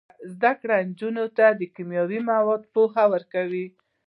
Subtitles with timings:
[0.33, 3.65] زده کړه نجونو ته د کیمیاوي موادو پوهه ورکوي.